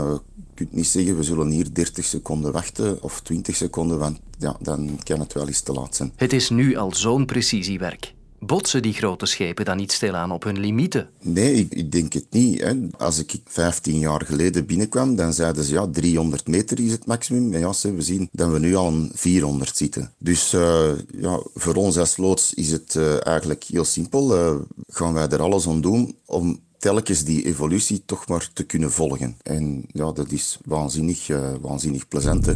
kunt 0.63 0.75
niet 0.75 0.87
zeggen, 0.87 1.17
we 1.17 1.23
zullen 1.23 1.51
hier 1.51 1.73
30 1.73 2.05
seconden 2.05 2.53
wachten 2.53 3.03
of 3.03 3.21
20 3.21 3.57
seconden, 3.57 3.99
want 3.99 4.19
ja, 4.39 4.57
dan 4.61 4.99
kan 5.03 5.21
het 5.21 5.33
wel 5.33 5.47
eens 5.47 5.61
te 5.61 5.73
laat 5.73 5.97
zijn. 5.97 6.13
Het 6.17 6.33
is 6.33 6.51
nu 6.51 6.77
al 6.77 6.95
zo'n 6.95 7.27
precisiewerk. 7.27 8.15
Botsen 8.39 8.83
die 8.83 8.93
grote 8.93 9.27
schepen 9.27 9.65
dan 9.65 9.77
niet 9.77 9.93
stilaan 9.93 10.31
op 10.31 10.43
hun 10.43 10.61
limieten? 10.61 11.09
Nee, 11.21 11.55
ik, 11.55 11.75
ik 11.75 11.93
denk 11.93 12.13
het 12.13 12.27
niet. 12.31 12.61
Hè. 12.61 12.73
Als 12.99 13.19
ik 13.19 13.35
15 13.45 13.99
jaar 13.99 14.25
geleden 14.27 14.67
binnenkwam, 14.67 15.17
dan 15.17 15.33
zeiden 15.33 15.65
ze 15.65 15.73
ja, 15.73 15.87
300 15.87 16.47
meter 16.47 16.81
is 16.81 16.93
het 16.93 17.07
maximum. 17.07 17.53
En 17.55 17.61
ja, 17.61 17.73
we 17.83 18.03
zien 18.03 18.29
dat 18.33 18.51
we 18.51 18.59
nu 18.59 18.75
al 18.75 18.87
aan 18.87 19.11
400 19.15 19.77
zitten. 19.77 20.13
Dus 20.19 20.55
uh, 20.55 20.91
ja, 21.21 21.41
voor 21.55 21.75
ons 21.75 21.99
als 21.99 22.17
loods 22.17 22.55
is 22.55 22.71
het 22.71 22.95
uh, 22.95 23.27
eigenlijk 23.27 23.65
heel 23.65 23.85
simpel. 23.85 24.37
Uh, 24.37 24.55
gaan 24.89 25.13
wij 25.13 25.29
er 25.29 25.43
alles 25.43 25.69
aan 25.69 25.81
doen 25.81 26.17
om 26.25 26.61
telkens 26.83 27.25
die 27.25 27.45
evolutie 27.47 28.03
toch 28.07 28.27
maar 28.29 28.51
te 28.53 28.65
kunnen 28.65 28.91
volgen. 28.93 29.37
En 29.43 29.85
ja, 29.93 30.13
dat 30.13 30.33
is 30.33 30.59
waanzinnig, 30.65 31.29
waanzinnig 31.61 32.09
plezant. 32.09 32.55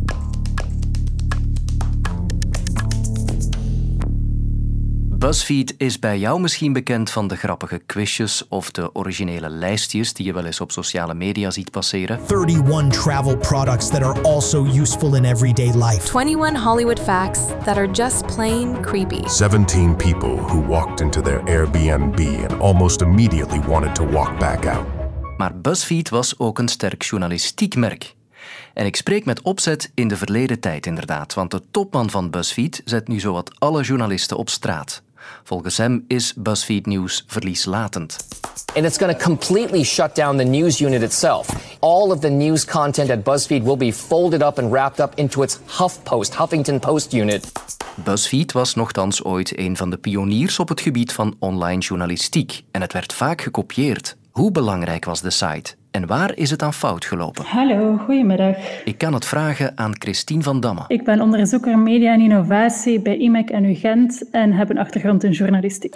BuzzFeed 5.19 5.75
is 5.77 5.99
bij 5.99 6.19
jou 6.19 6.41
misschien 6.41 6.73
bekend 6.73 7.11
van 7.11 7.29
de 7.29 7.37
grappige 7.37 7.79
quizjes 7.79 8.49
of 8.49 8.71
de 8.71 8.95
originele 8.95 9.49
lijstjes 9.49 10.13
die 10.13 10.27
je 10.27 10.33
wel 10.33 10.45
eens 10.45 10.61
op 10.61 10.73
sociale 10.73 11.15
media 11.15 11.51
ziet 11.51 11.71
passeren. 11.71 12.21
31 12.29 13.03
travel 13.03 13.37
products 13.37 13.89
that 13.89 14.03
are 14.03 14.21
also 14.21 14.65
useful 14.65 15.15
in 15.15 15.25
everyday 15.25 15.85
life. 15.85 16.19
21 16.19 16.63
Hollywood 16.63 17.01
facts 17.01 17.41
that 17.65 17.77
are 17.77 17.91
just 17.91 18.27
plain 18.27 18.81
creepy. 18.81 19.29
17 19.29 19.97
people 19.97 20.37
who 20.37 20.67
walked 20.67 21.01
into 21.01 21.21
their 21.21 21.41
Airbnb 21.45 22.51
and 22.51 22.61
almost 22.61 23.01
immediately 23.01 23.61
wanted 23.61 23.95
to 23.95 24.11
walk 24.11 24.39
back 24.39 24.67
out. 24.67 24.87
Maar 25.37 25.61
BuzzFeed 25.61 26.09
was 26.09 26.39
ook 26.39 26.59
een 26.59 26.69
sterk 26.69 27.03
journalistiek 27.03 27.77
merk. 27.77 28.15
En 28.75 28.87
ik 28.87 28.97
spreek 28.97 29.25
met 29.25 29.43
opzet 29.43 29.91
in 29.95 30.09
de 30.09 30.17
verleden 30.17 30.61
tijd 30.61 30.87
inderdaad, 30.87 31.35
want 31.35 31.51
de 31.51 31.63
topman 31.71 32.11
van 32.11 32.31
BuzzFeed 32.31 32.83
zet 32.85 33.09
nu 33.09 33.21
zowat 33.21 33.51
alle 33.59 33.83
journalisten 33.83 34.37
op 34.37 34.49
straat. 34.49 35.05
Volgens 35.43 35.77
hem 35.77 36.05
is 36.09 36.35
BuzzFeed 36.37 36.87
News 36.87 37.25
verlieslatend. 37.27 38.17
And 38.75 38.85
it's 38.85 38.99
going 38.99 39.17
to 39.17 39.25
completely 39.25 39.85
shut 39.85 40.15
down 40.15 40.37
the 40.37 40.45
news 40.45 40.79
unit 40.79 41.03
itself. 41.03 41.49
All 41.81 42.11
of 42.11 42.21
the 42.21 42.29
news 42.29 42.65
content 42.65 43.11
at 43.11 43.19
BuzzFeed 43.19 43.63
will 43.63 43.77
be 43.77 43.93
folded 43.93 44.43
up 44.43 44.59
and 44.59 44.71
wrapped 44.71 45.01
up 45.01 45.13
into 45.19 45.43
its 45.43 45.59
HuffPost, 45.79 46.35
Huffington 46.35 46.81
Post 46.81 47.13
unit. 47.13 47.53
BuzzFeed 48.05 48.53
was 48.53 48.75
nogthans 48.75 49.25
ooit 49.25 49.59
een 49.59 49.77
van 49.77 49.91
de 49.91 49.97
pioniers 49.97 50.59
op 50.59 50.69
het 50.69 50.81
gebied 50.81 51.13
van 51.13 51.37
online 51.39 51.81
journalistiek 51.81 52.63
en 52.71 52.81
het 52.81 52.93
werd 52.93 53.13
vaak 53.13 53.41
gekopieerd. 53.41 54.17
Hoe 54.31 54.51
belangrijk 54.51 55.05
was 55.05 55.21
de 55.21 55.31
site? 55.31 55.75
En 55.97 56.07
waar 56.07 56.37
is 56.37 56.51
het 56.51 56.63
aan 56.63 56.73
fout 56.73 57.05
gelopen? 57.05 57.45
Hallo, 57.45 57.97
goedemiddag. 57.97 58.57
Ik 58.85 58.99
kan 58.99 59.15
het 59.15 59.25
vragen 59.25 59.73
aan 59.75 59.93
Christine 59.99 60.43
van 60.43 60.61
Damme. 60.61 60.85
Ik 60.89 61.05
ben 61.05 61.21
onderzoeker 61.21 61.79
media 61.79 62.13
en 62.13 62.21
innovatie 62.21 63.01
bij 63.01 63.17
IMEC 63.17 63.51
en 63.51 63.65
UGent 63.65 64.31
en 64.31 64.53
heb 64.53 64.71
een 64.71 64.79
achtergrond 64.79 65.25
in 65.25 65.31
journalistiek. 65.31 65.95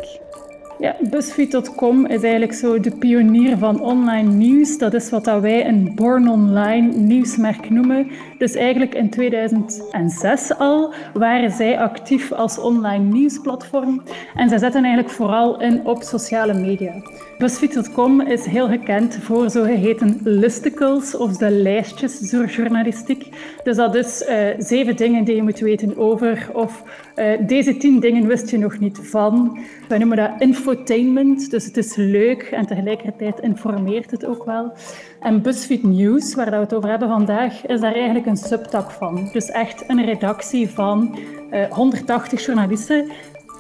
Ja, 0.79 0.97
BuzzFeed.com 1.11 2.07
is 2.07 2.23
eigenlijk 2.23 2.53
zo 2.53 2.81
de 2.81 2.97
pionier 2.97 3.59
van 3.59 3.81
online 3.81 4.29
nieuws. 4.29 4.79
Dat 4.79 4.95
is 4.95 5.11
wat 5.11 5.25
wij 5.25 5.67
een 5.67 5.95
born 5.95 6.29
online 6.29 6.97
nieuwsmerk 6.97 7.71
noemen. 7.71 8.11
Dus 8.39 8.55
eigenlijk 8.55 8.95
in 8.95 9.11
2006 9.11 10.59
al 10.59 10.95
waren 11.13 11.51
zij 11.51 11.79
actief 11.79 12.33
als 12.33 12.59
online 12.59 13.05
nieuwsplatform. 13.05 14.03
En 14.35 14.49
zij 14.49 14.59
zetten 14.59 14.85
eigenlijk 14.85 15.15
vooral 15.15 15.61
in 15.61 15.87
op 15.87 16.03
sociale 16.03 16.55
media. 16.55 16.93
BuzzFeed.com 17.41 18.21
is 18.21 18.45
heel 18.45 18.69
gekend 18.69 19.19
voor 19.21 19.51
zogeheten 19.51 20.21
listicles, 20.23 21.17
of 21.17 21.37
de 21.37 21.51
lijstjes 21.51 22.31
door 22.31 22.47
journalistiek. 22.47 23.29
Dus 23.63 23.77
dat 23.77 23.95
is 23.95 24.23
uh, 24.29 24.49
zeven 24.59 24.97
dingen 24.97 25.25
die 25.25 25.35
je 25.35 25.43
moet 25.43 25.59
weten 25.59 25.97
over, 25.97 26.51
of 26.53 26.83
uh, 27.17 27.33
deze 27.47 27.77
tien 27.77 28.01
dingen 28.01 28.27
wist 28.27 28.51
je 28.51 28.59
nog 28.59 28.79
niet 28.79 28.99
van. 29.03 29.59
Wij 29.89 29.99
noemen 29.99 30.17
dat 30.17 30.31
infotainment, 30.39 31.51
dus 31.51 31.65
het 31.65 31.77
is 31.77 31.97
leuk 31.97 32.43
en 32.43 32.67
tegelijkertijd 32.67 33.41
informeert 33.41 34.11
het 34.11 34.27
ook 34.27 34.45
wel. 34.45 34.73
En 35.21 35.43
BuzzFeed 35.43 35.83
News, 35.83 36.35
waar 36.35 36.51
we 36.51 36.57
het 36.57 36.75
over 36.75 36.91
hebben 36.91 37.09
vandaag, 37.09 37.67
is 37.67 37.81
daar 37.81 37.95
eigenlijk 37.95 38.27
een 38.27 38.37
subtak 38.37 38.91
van. 38.91 39.29
Dus 39.33 39.51
echt 39.51 39.85
een 39.87 40.05
redactie 40.05 40.71
van 40.71 41.19
uh, 41.53 41.65
180 41.65 42.45
journalisten 42.45 43.11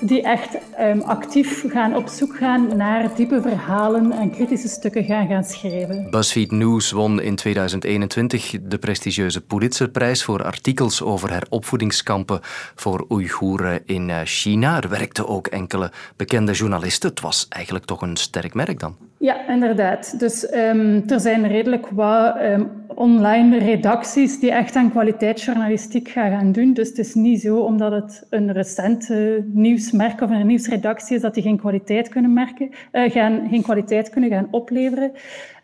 die 0.00 0.22
echt 0.22 0.58
um, 0.80 1.00
actief 1.00 1.64
gaan 1.68 1.96
op 1.96 2.08
zoek 2.08 2.36
gaan 2.36 2.76
naar 2.76 3.14
diepe 3.14 3.40
verhalen 3.42 4.12
en 4.12 4.30
kritische 4.30 4.68
stukken 4.68 5.04
gaan 5.04 5.26
gaan 5.26 5.44
schrijven. 5.44 6.10
BuzzFeed 6.10 6.50
News 6.50 6.90
won 6.90 7.20
in 7.20 7.36
2021 7.36 8.56
de 8.62 8.78
prestigieuze 8.78 9.40
Pulitzerprijs 9.40 10.22
voor 10.24 10.44
artikels 10.44 11.02
over 11.02 11.32
heropvoedingskampen 11.32 12.38
voor 12.74 13.06
Oeigoeren 13.10 13.80
in 13.84 14.10
eh, 14.10 14.20
China. 14.24 14.80
Er 14.80 14.88
werkten 14.88 15.28
ook 15.28 15.46
enkele 15.46 15.90
bekende 16.16 16.52
journalisten. 16.52 17.10
Het 17.10 17.20
was 17.20 17.46
eigenlijk 17.48 17.84
toch 17.84 18.02
een 18.02 18.16
sterk 18.16 18.54
merk 18.54 18.80
dan. 18.80 18.96
Ja, 19.18 19.48
inderdaad. 19.48 20.18
Dus 20.18 20.52
um, 20.52 21.02
er 21.06 21.20
zijn 21.20 21.48
redelijk 21.48 21.86
wat 21.90 22.36
um, 22.36 22.79
online 22.94 23.58
redacties 23.58 24.40
die 24.40 24.50
echt 24.50 24.76
aan 24.76 24.90
kwaliteitsjournalistiek 24.90 26.08
gaan, 26.08 26.30
gaan 26.30 26.52
doen. 26.52 26.72
Dus 26.72 26.88
het 26.88 26.98
is 26.98 27.14
niet 27.14 27.40
zo 27.40 27.58
omdat 27.58 27.92
het 27.92 28.26
een 28.30 28.52
recente 28.52 29.44
nieuwsmerk 29.52 30.20
of 30.20 30.30
een 30.30 30.46
nieuwsredactie 30.46 31.16
is 31.16 31.22
dat 31.22 31.34
die 31.34 31.42
geen 31.42 31.58
kwaliteit 31.58 32.08
kunnen 32.08 32.32
merken, 32.32 32.70
uh, 32.92 33.10
gaan, 33.10 33.48
geen 33.50 33.62
kwaliteit 33.62 34.10
kunnen 34.10 34.30
gaan 34.30 34.48
opleveren. 34.50 35.12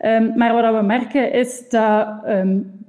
Um, 0.05 0.33
maar 0.37 0.53
wat 0.53 0.75
we 0.81 0.87
merken 0.87 1.33
is 1.33 1.69
dat 1.69 2.09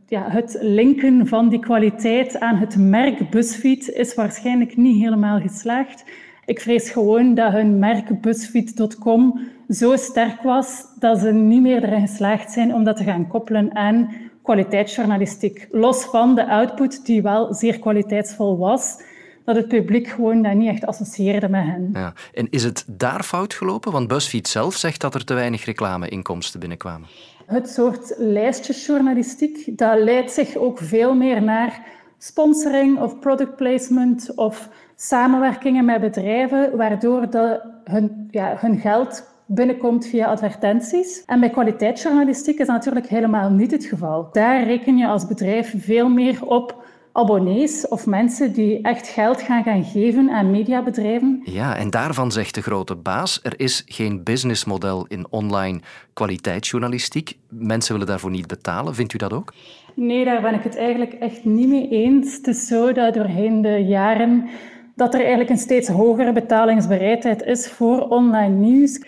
ja, 0.07 0.29
het 0.29 0.57
linken 0.61 1.27
van 1.27 1.49
die 1.49 1.59
kwaliteit 1.59 2.39
aan 2.39 2.55
het 2.55 2.77
merk 2.77 3.29
BuzzFeed 3.29 3.89
is 3.89 4.15
waarschijnlijk 4.15 4.77
niet 4.77 5.01
helemaal 5.01 5.39
geslaagd. 5.39 6.03
Ik 6.45 6.61
vrees 6.61 6.89
gewoon 6.89 7.33
dat 7.33 7.51
hun 7.51 7.79
merk 7.79 8.21
BuzzFeed.com 8.21 9.39
zo 9.69 9.95
sterk 9.95 10.41
was 10.41 10.85
dat 10.99 11.19
ze 11.19 11.31
niet 11.31 11.61
meer 11.61 11.83
erin 11.83 12.07
geslaagd 12.07 12.51
zijn 12.51 12.73
om 12.73 12.83
dat 12.83 12.97
te 12.97 13.03
gaan 13.03 13.27
koppelen 13.27 13.75
aan 13.75 14.09
kwaliteitsjournalistiek. 14.47 15.67
Los 15.71 16.03
van 16.03 16.35
de 16.35 16.47
output 16.47 17.05
die 17.05 17.21
wel 17.21 17.53
zeer 17.53 17.79
kwaliteitsvol 17.79 18.57
was, 18.57 19.01
dat 19.45 19.55
het 19.55 19.67
publiek 19.67 20.07
gewoon 20.07 20.41
dat 20.41 20.53
niet 20.53 20.69
echt 20.69 20.85
associeerde 20.85 21.49
met 21.49 21.63
hen. 21.63 21.89
Ja. 21.93 22.13
En 22.33 22.47
is 22.49 22.63
het 22.63 22.83
daar 22.87 23.23
fout 23.23 23.53
gelopen? 23.53 23.91
Want 23.91 24.07
BuzzFeed 24.07 24.47
zelf 24.47 24.75
zegt 24.75 25.01
dat 25.01 25.15
er 25.15 25.25
te 25.25 25.33
weinig 25.33 25.65
reclameinkomsten 25.65 26.59
binnenkwamen. 26.59 27.07
Het 27.45 27.69
soort 27.69 28.13
lijstjesjournalistiek, 28.17 29.77
dat 29.77 29.99
leidt 29.99 30.31
zich 30.31 30.55
ook 30.55 30.79
veel 30.79 31.15
meer 31.15 31.41
naar 31.43 31.81
sponsoring 32.17 32.99
of 32.99 33.19
product 33.19 33.55
placement 33.55 34.35
of 34.35 34.69
samenwerkingen 34.95 35.85
met 35.85 36.01
bedrijven, 36.01 36.77
waardoor 36.77 37.29
de, 37.29 37.61
hun, 37.83 38.27
ja, 38.31 38.57
hun 38.59 38.79
geld 38.79 39.23
binnenkomt 39.47 40.05
via 40.05 40.27
advertenties. 40.27 41.23
En 41.25 41.39
bij 41.39 41.49
kwaliteitsjournalistiek 41.49 42.59
is 42.59 42.67
dat 42.67 42.75
natuurlijk 42.75 43.07
helemaal 43.07 43.49
niet 43.49 43.71
het 43.71 43.85
geval. 43.85 44.29
Daar 44.31 44.63
reken 44.63 44.97
je 44.97 45.07
als 45.07 45.27
bedrijf 45.27 45.73
veel 45.77 46.09
meer 46.09 46.45
op 46.45 46.85
abonnees 47.11 47.87
of 47.87 48.05
mensen 48.05 48.53
die 48.53 48.81
echt 48.81 49.07
geld 49.07 49.41
gaan 49.41 49.63
gaan 49.63 49.83
geven 49.83 50.29
aan 50.29 50.51
mediabedrijven. 50.51 51.41
Ja, 51.43 51.75
en 51.75 51.89
daarvan 51.89 52.31
zegt 52.31 52.55
de 52.55 52.61
grote 52.61 52.95
baas, 52.95 53.39
er 53.43 53.53
is 53.59 53.83
geen 53.85 54.23
businessmodel 54.23 55.05
in 55.07 55.25
online 55.29 55.79
kwaliteitsjournalistiek. 56.13 57.37
Mensen 57.49 57.91
willen 57.91 58.07
daarvoor 58.07 58.31
niet 58.31 58.47
betalen. 58.47 58.95
Vindt 58.95 59.13
u 59.13 59.17
dat 59.17 59.33
ook? 59.33 59.53
Nee, 59.93 60.25
daar 60.25 60.41
ben 60.41 60.53
ik 60.53 60.63
het 60.63 60.77
eigenlijk 60.77 61.13
echt 61.13 61.45
niet 61.45 61.67
mee 61.67 61.89
eens. 61.89 62.35
Het 62.35 62.47
is 62.47 62.67
zo 62.67 62.91
dat 62.91 63.13
doorheen 63.13 63.61
de 63.61 63.77
jaren 63.85 64.49
dat 64.97 65.13
er 65.13 65.19
eigenlijk 65.19 65.49
een 65.49 65.57
steeds 65.57 65.87
hogere 65.87 66.33
betalingsbereidheid 66.33 67.43
is 67.43 67.67
voor 67.67 68.07
online 68.07 68.55
nieuws. 68.55 69.01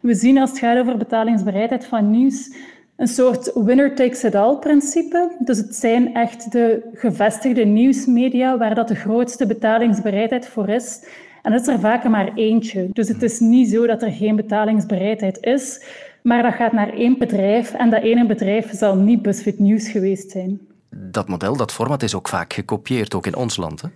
We 0.00 0.14
zien 0.14 0.38
als 0.38 0.50
het 0.50 0.58
gaat 0.58 0.78
over 0.78 0.96
betalingsbereidheid 0.96 1.86
van 1.86 2.10
nieuws 2.10 2.50
een 2.96 3.08
soort 3.08 3.52
winner 3.54 3.94
takes 3.94 4.24
it 4.24 4.34
all 4.34 4.56
principe. 4.56 5.36
Dus 5.38 5.58
het 5.58 5.74
zijn 5.74 6.14
echt 6.14 6.52
de 6.52 6.90
gevestigde 6.94 7.64
nieuwsmedia 7.64 8.58
waar 8.58 8.74
dat 8.74 8.88
de 8.88 8.94
grootste 8.94 9.46
betalingsbereidheid 9.46 10.48
voor 10.48 10.68
is. 10.68 11.06
En 11.42 11.52
dat 11.52 11.60
is 11.60 11.66
er 11.66 11.80
vaak 11.80 12.08
maar 12.08 12.34
eentje. 12.34 12.88
Dus 12.92 13.08
het 13.08 13.22
is 13.22 13.40
niet 13.40 13.68
zo 13.68 13.86
dat 13.86 14.02
er 14.02 14.12
geen 14.12 14.36
betalingsbereidheid 14.36 15.38
is, 15.40 15.84
maar 16.22 16.42
dat 16.42 16.54
gaat 16.54 16.72
naar 16.72 16.92
één 16.92 17.18
bedrijf 17.18 17.74
en 17.74 17.90
dat 17.90 18.02
ene 18.02 18.26
bedrijf 18.26 18.70
zal 18.72 18.96
niet 18.96 19.22
BuzzFeed 19.22 19.58
News 19.58 19.88
geweest 19.88 20.30
zijn. 20.30 20.60
Dat 20.90 21.28
model, 21.28 21.56
dat 21.56 21.72
format 21.72 22.02
is 22.02 22.14
ook 22.14 22.28
vaak 22.28 22.52
gekopieerd, 22.52 23.14
ook 23.14 23.26
in 23.26 23.36
ons 23.36 23.56
land. 23.56 23.82
Hè? 23.82 23.88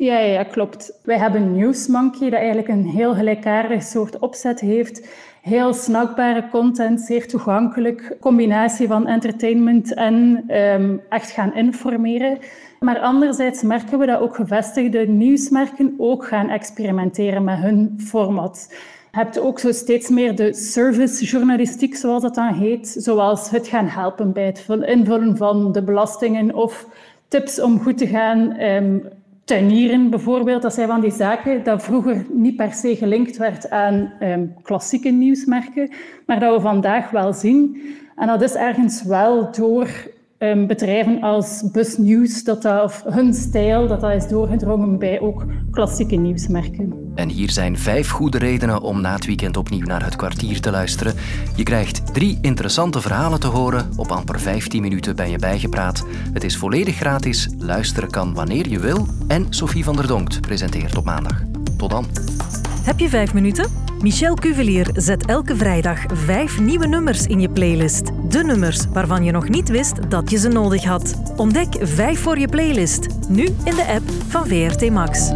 Ja, 0.00 0.18
ja, 0.18 0.42
klopt. 0.42 0.92
Wij 1.02 1.18
hebben 1.18 1.56
Newsmonkey, 1.56 2.30
dat 2.30 2.38
eigenlijk 2.38 2.68
een 2.68 2.86
heel 2.86 3.14
gelijkaardig 3.14 3.82
soort 3.82 4.18
opzet 4.18 4.60
heeft. 4.60 5.08
Heel 5.42 5.74
snackbare 5.74 6.48
content, 6.50 7.00
zeer 7.00 7.28
toegankelijk. 7.28 8.16
Combinatie 8.20 8.86
van 8.86 9.06
entertainment 9.06 9.94
en 9.94 10.44
um, 10.56 11.00
echt 11.08 11.30
gaan 11.30 11.54
informeren. 11.54 12.38
Maar 12.78 12.98
anderzijds 12.98 13.62
merken 13.62 13.98
we 13.98 14.06
dat 14.06 14.20
ook 14.20 14.34
gevestigde 14.34 15.06
nieuwsmerken 15.06 15.94
ook 15.98 16.26
gaan 16.26 16.48
experimenteren 16.48 17.44
met 17.44 17.58
hun 17.58 17.94
format. 18.04 18.66
Je 19.10 19.18
hebt 19.18 19.40
ook 19.40 19.58
zo 19.58 19.72
steeds 19.72 20.08
meer 20.08 20.36
de 20.36 20.54
servicejournalistiek, 20.54 21.96
zoals 21.96 22.22
dat 22.22 22.34
dan 22.34 22.54
heet, 22.54 22.88
zoals 22.98 23.50
het 23.50 23.68
gaan 23.68 23.86
helpen 23.86 24.32
bij 24.32 24.46
het 24.46 24.66
invullen 24.68 25.36
van 25.36 25.72
de 25.72 25.82
belastingen 25.82 26.54
of 26.54 26.86
tips 27.28 27.60
om 27.60 27.80
goed 27.80 27.98
te 27.98 28.06
gaan 28.06 28.60
um, 28.60 29.02
tuinieren 29.50 30.10
bijvoorbeeld. 30.10 30.62
Dat 30.62 30.74
zijn 30.74 30.88
van 30.88 31.00
die 31.00 31.10
zaken 31.10 31.64
dat 31.64 31.82
vroeger 31.82 32.26
niet 32.32 32.56
per 32.56 32.72
se 32.72 32.96
gelinkt 32.96 33.36
werd 33.36 33.70
aan 33.70 34.12
um, 34.22 34.54
klassieke 34.62 35.08
nieuwsmerken, 35.08 35.90
maar 36.26 36.40
dat 36.40 36.54
we 36.54 36.60
vandaag 36.60 37.10
wel 37.10 37.32
zien. 37.32 37.82
En 38.16 38.26
dat 38.26 38.42
is 38.42 38.54
ergens 38.54 39.02
wel 39.02 39.52
door 39.52 39.88
um, 40.42 40.66
bedrijven 40.66 41.20
als 41.20 41.62
BusNews, 41.72 42.44
dat 42.44 42.62
dat, 42.62 42.82
of 42.82 43.02
hun 43.08 43.34
stijl, 43.34 43.88
dat 43.88 44.00
dat 44.00 44.12
is 44.12 44.28
doorgedrongen 44.28 44.98
bij 44.98 45.20
ook 45.20 45.44
klassieke 45.70 46.16
nieuwsmerken. 46.16 47.12
En 47.14 47.28
hier 47.28 47.50
zijn 47.50 47.78
vijf 47.78 48.10
goede 48.10 48.38
redenen 48.38 48.80
om 48.80 49.00
na 49.00 49.12
het 49.12 49.26
weekend 49.26 49.56
opnieuw 49.56 49.86
naar 49.86 50.04
het 50.04 50.16
kwartier 50.16 50.60
te 50.60 50.70
luisteren. 50.70 51.14
Je 51.56 51.62
krijgt 51.62 52.14
drie 52.14 52.38
interessante 52.40 53.00
verhalen 53.00 53.40
te 53.40 53.46
horen. 53.46 53.90
Op 53.96 54.10
amper 54.10 54.40
15 54.40 54.82
minuten 54.82 55.16
ben 55.16 55.30
je 55.30 55.38
bijgepraat. 55.38 56.06
Het 56.32 56.44
is 56.44 56.56
volledig 56.56 56.96
gratis, 56.96 57.48
luisteren 57.58 58.10
kan 58.10 58.34
wanneer 58.34 58.68
je 58.68 58.78
wil. 58.78 59.06
En 59.28 59.46
Sophie 59.48 59.84
van 59.84 59.96
der 59.96 60.06
Donkt 60.06 60.40
presenteert 60.40 60.96
op 60.96 61.04
maandag. 61.04 61.42
Tot 61.76 61.90
dan. 61.90 62.06
Heb 62.82 62.98
je 62.98 63.08
vijf 63.08 63.34
minuten? 63.34 63.89
Michel 64.02 64.34
Cuvelier 64.34 64.90
zet 64.94 65.26
elke 65.26 65.56
vrijdag 65.56 65.98
vijf 66.12 66.60
nieuwe 66.60 66.86
nummers 66.86 67.26
in 67.26 67.40
je 67.40 67.48
playlist. 67.48 68.10
De 68.28 68.44
nummers 68.44 68.86
waarvan 68.92 69.24
je 69.24 69.32
nog 69.32 69.48
niet 69.48 69.68
wist 69.68 70.10
dat 70.10 70.30
je 70.30 70.38
ze 70.38 70.48
nodig 70.48 70.84
had. 70.84 71.14
Ontdek 71.36 71.76
vijf 71.80 72.20
voor 72.20 72.38
je 72.38 72.48
playlist, 72.48 73.06
nu 73.28 73.44
in 73.44 73.74
de 73.74 73.86
app 73.86 74.10
van 74.28 74.46
VRT 74.46 74.90
Max. 74.90 75.30